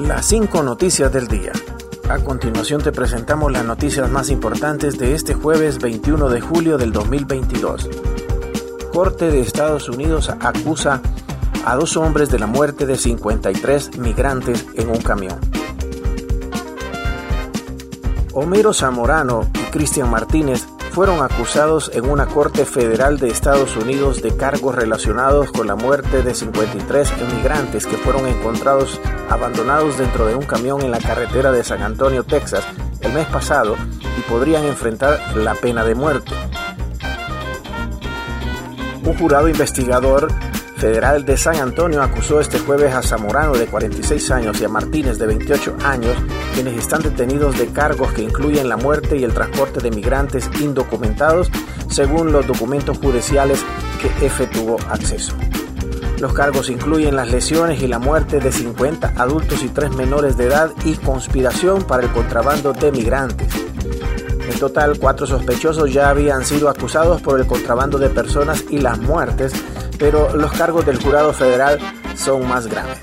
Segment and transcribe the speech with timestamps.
[0.00, 1.50] Las cinco noticias del día.
[2.08, 6.92] A continuación te presentamos las noticias más importantes de este jueves 21 de julio del
[6.92, 7.90] 2022.
[8.92, 11.02] Corte de Estados Unidos acusa
[11.64, 15.40] a dos hombres de la muerte de 53 migrantes en un camión.
[18.34, 20.64] Homero Zamorano y Cristian Martínez
[20.98, 26.22] fueron acusados en una corte federal de Estados Unidos de cargos relacionados con la muerte
[26.22, 31.62] de 53 inmigrantes que fueron encontrados abandonados dentro de un camión en la carretera de
[31.62, 32.66] San Antonio, Texas,
[33.00, 33.76] el mes pasado
[34.18, 36.32] y podrían enfrentar la pena de muerte.
[39.04, 40.32] Un jurado investigador
[40.78, 45.18] Federal de San Antonio acusó este jueves a Zamorano de 46 años y a Martínez
[45.18, 46.16] de 28 años,
[46.58, 51.52] quienes están detenidos de cargos que incluyen la muerte y el transporte de migrantes indocumentados,
[51.88, 53.64] según los documentos judiciales
[54.02, 55.34] que EFE tuvo acceso.
[56.18, 60.46] Los cargos incluyen las lesiones y la muerte de 50 adultos y 3 menores de
[60.46, 63.48] edad y conspiración para el contrabando de migrantes.
[64.50, 68.98] En total, cuatro sospechosos ya habían sido acusados por el contrabando de personas y las
[68.98, 69.52] muertes
[69.96, 71.78] pero los cargos del jurado federal
[72.16, 73.00] son más graves.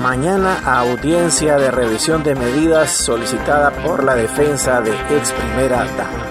[0.00, 6.24] Mañana audiencia de revisión de medidas solicitada por la defensa de ex primera dama.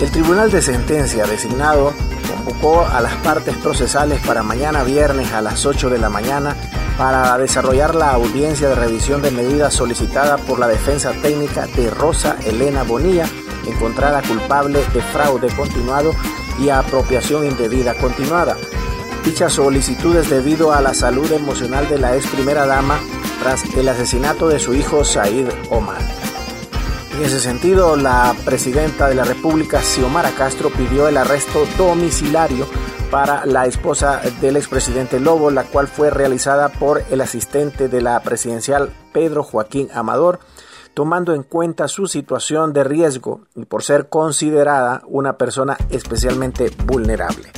[0.00, 1.92] El Tribunal de Sentencia designado
[2.28, 6.54] convocó a las partes procesales para mañana viernes a las 8 de la mañana
[6.96, 12.36] para desarrollar la audiencia de revisión de medidas solicitada por la defensa técnica de Rosa
[12.46, 13.26] Elena Bonilla
[13.66, 16.14] encontrada culpable de fraude continuado
[16.60, 18.56] y apropiación indebida continuada.
[19.24, 22.98] Dicha solicitud es debido a la salud emocional de la ex primera dama
[23.42, 26.00] tras el asesinato de su hijo Said Omar.
[27.18, 32.66] En ese sentido, la presidenta de la República, Xiomara Castro, pidió el arresto domiciliario
[33.10, 38.20] para la esposa del expresidente Lobo, la cual fue realizada por el asistente de la
[38.20, 40.40] presidencial Pedro Joaquín Amador,
[40.94, 47.50] tomando en cuenta su situación de riesgo y por ser considerada una persona especialmente vulnerable.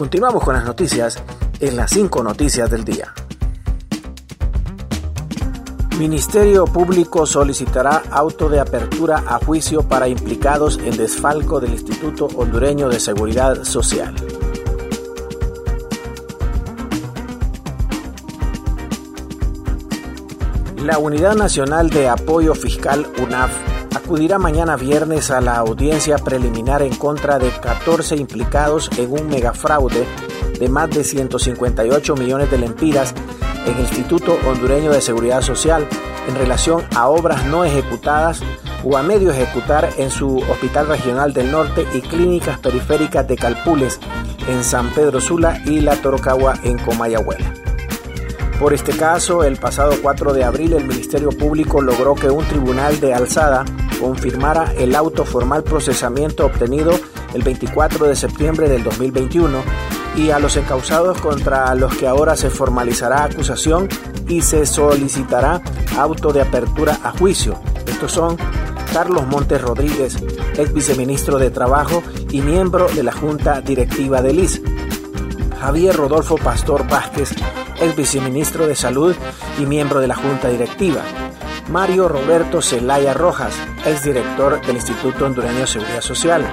[0.00, 1.22] Continuamos con las noticias
[1.60, 3.12] en las 5 noticias del día.
[5.98, 12.88] Ministerio Público solicitará auto de apertura a juicio para implicados en desfalco del Instituto Hondureño
[12.88, 14.14] de Seguridad Social.
[20.82, 26.94] La Unidad Nacional de Apoyo Fiscal UNAF acudirá mañana viernes a la audiencia preliminar en
[26.94, 30.06] contra de 14 implicados en un megafraude
[30.58, 33.14] de más de 158 millones de lempiras
[33.66, 35.86] en el Instituto Hondureño de Seguridad Social
[36.28, 38.40] en relación a obras no ejecutadas
[38.84, 43.98] o a medio ejecutar en su Hospital Regional del Norte y clínicas periféricas de Calpules
[44.48, 47.59] en San Pedro Sula y La Torocagua en Comayagüela.
[48.60, 53.00] Por este caso, el pasado 4 de abril el Ministerio Público logró que un tribunal
[53.00, 53.64] de alzada
[53.98, 56.92] confirmara el auto formal procesamiento obtenido
[57.32, 59.62] el 24 de septiembre del 2021
[60.14, 63.88] y a los encausados contra los que ahora se formalizará acusación
[64.28, 65.62] y se solicitará
[65.96, 67.58] auto de apertura a juicio.
[67.86, 68.36] Estos son
[68.92, 70.18] Carlos Montes Rodríguez,
[70.58, 74.60] ex viceministro de Trabajo y miembro de la Junta Directiva del IS.
[75.58, 77.30] Javier Rodolfo Pastor Vázquez,
[77.80, 79.14] ex viceministro de Salud
[79.58, 81.02] y miembro de la Junta Directiva.
[81.70, 83.54] Mario Roberto Celaya Rojas,
[83.86, 86.44] ex director del Instituto Hondureño de Seguridad Social.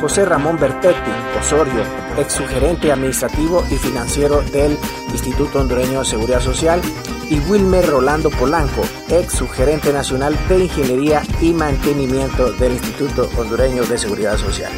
[0.00, 1.10] José Ramón Bertetti
[1.40, 1.82] Osorio,
[2.18, 4.76] ex sugerente administrativo y financiero del
[5.12, 6.80] Instituto Hondureño de Seguridad Social.
[7.28, 13.96] Y Wilmer Rolando Polanco, ex sugerente nacional de Ingeniería y Mantenimiento del Instituto Hondureño de
[13.96, 14.72] Seguridad Social.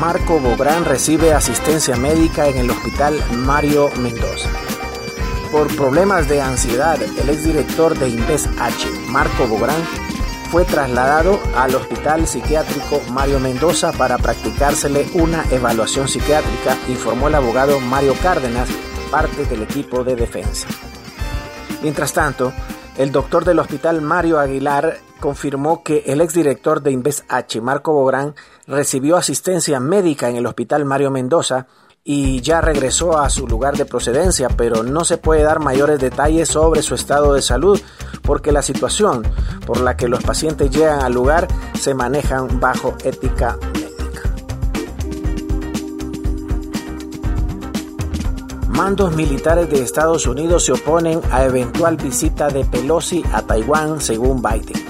[0.00, 4.48] Marco Bográn recibe asistencia médica en el Hospital Mario Mendoza.
[5.50, 9.82] Por problemas de ansiedad, el exdirector de Inves H, Marco Bográn,
[10.52, 17.80] fue trasladado al Hospital Psiquiátrico Mario Mendoza para practicársele una evaluación psiquiátrica, informó el abogado
[17.80, 18.68] Mario Cárdenas,
[19.10, 20.68] parte del equipo de defensa.
[21.82, 22.52] Mientras tanto,
[22.98, 28.34] el doctor del hospital Mario Aguilar confirmó que el exdirector de Inves H, Marco Bográn,
[28.66, 31.68] recibió asistencia médica en el hospital Mario Mendoza
[32.02, 36.48] y ya regresó a su lugar de procedencia, pero no se puede dar mayores detalles
[36.48, 37.80] sobre su estado de salud
[38.22, 39.22] porque la situación
[39.64, 41.46] por la que los pacientes llegan al lugar
[41.78, 43.58] se manejan bajo ética
[48.78, 54.40] Mandos militares de Estados Unidos se oponen a eventual visita de Pelosi a Taiwán según
[54.40, 54.80] Biden.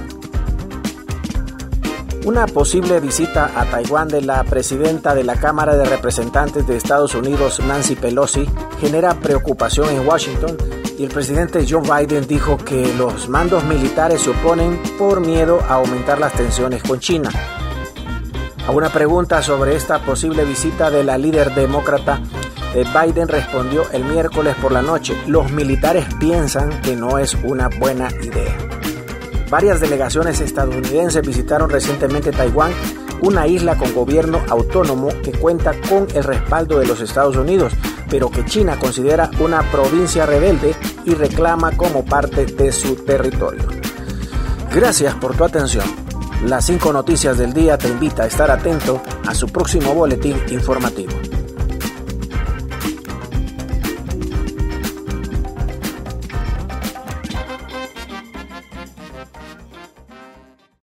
[2.27, 7.15] Una posible visita a Taiwán de la presidenta de la Cámara de Representantes de Estados
[7.15, 8.47] Unidos, Nancy Pelosi,
[8.79, 10.59] genera preocupación en Washington
[10.99, 15.77] y el presidente Joe Biden dijo que los mandos militares se oponen por miedo a
[15.77, 17.31] aumentar las tensiones con China.
[18.67, 22.21] A una pregunta sobre esta posible visita de la líder demócrata,
[22.75, 28.09] Biden respondió el miércoles por la noche, los militares piensan que no es una buena
[28.23, 28.57] idea.
[29.51, 32.73] Varias delegaciones estadounidenses visitaron recientemente Taiwán,
[33.23, 37.73] una isla con gobierno autónomo que cuenta con el respaldo de los Estados Unidos,
[38.11, 40.75] pero que China considera una provincia rebelde
[41.05, 43.65] y reclama como parte de su territorio.
[44.73, 45.85] Gracias por tu atención.
[46.45, 51.13] Las cinco noticias del día te invita a estar atento a su próximo boletín informativo.